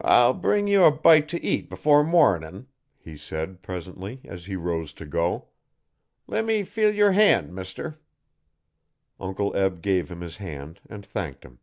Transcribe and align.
'I'll 0.00 0.34
bring 0.34 0.66
you 0.66 0.82
a 0.82 0.90
bite 0.90 1.28
t' 1.28 1.36
eat 1.36 1.70
before 1.70 2.02
morning,' 2.02 2.66
he 2.98 3.16
said, 3.16 3.62
presently, 3.62 4.20
as 4.24 4.46
he 4.46 4.56
rose 4.56 4.92
to 4.94 5.06
go, 5.06 5.46
'leet 6.26 6.44
me 6.44 6.64
feel 6.64 6.88
o' 6.88 6.90
your 6.90 7.12
han', 7.12 7.54
mister.' 7.54 8.00
Uncle 9.20 9.54
Eb 9.54 9.82
gave 9.82 10.10
him 10.10 10.20
his 10.20 10.38
hand 10.38 10.80
and 10.90 11.06
thanked 11.06 11.44
him. 11.44 11.60